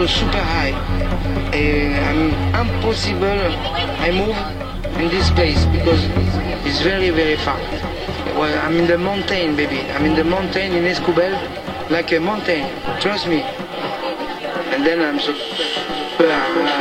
so 0.00 0.06
super 0.06 0.38
high. 0.38 0.72
And 1.52 2.32
I'm 2.56 2.66
impossible. 2.66 3.42
I 4.00 4.10
move 4.10 4.36
in 4.98 5.08
this 5.10 5.30
place 5.30 5.64
because 5.66 6.02
it's 6.64 6.80
very 6.80 7.10
very 7.10 7.36
far. 7.36 7.58
Well, 8.38 8.56
I'm 8.64 8.76
in 8.76 8.86
the 8.86 8.96
mountain, 8.96 9.56
baby. 9.56 9.80
I'm 9.92 10.06
in 10.06 10.14
the 10.14 10.24
mountain 10.24 10.72
in 10.72 10.84
Escobel, 10.84 11.36
like 11.90 12.12
a 12.12 12.20
mountain. 12.20 12.64
Trust 13.00 13.26
me. 13.26 13.42
And 14.72 14.86
then 14.86 15.02
I'm 15.02 15.20
so 15.20 15.34
super 15.34 16.32
high. 16.32 16.80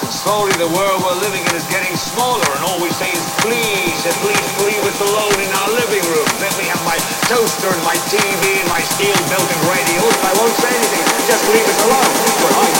and 0.00 0.08
slowly 0.08 0.52
the 0.56 0.72
world 0.72 1.04
we're 1.04 1.20
living 1.20 1.44
in 1.44 1.52
is 1.52 1.68
getting 1.68 1.92
smaller 1.96 2.48
and 2.56 2.64
all 2.64 2.80
we 2.80 2.88
say 2.88 3.12
is 3.12 3.24
please, 3.44 4.00
at 4.08 4.16
least 4.24 4.52
leave 4.64 4.80
us 4.88 5.00
alone 5.04 5.36
in 5.36 5.50
our 5.60 5.70
living 5.76 6.00
room. 6.08 6.28
Let 6.40 6.56
me 6.56 6.64
have 6.72 6.80
my 6.88 6.96
toaster 7.28 7.68
and 7.68 7.84
my 7.84 7.96
TV 8.08 8.40
and 8.56 8.68
my 8.72 8.80
steel-belted 8.80 9.60
radio 9.68 10.00
I 10.00 10.32
won't 10.40 10.56
say 10.56 10.72
anything. 10.72 11.04
Just 11.28 11.44
leave 11.52 11.66
us 11.68 11.80
alone. 11.84 12.71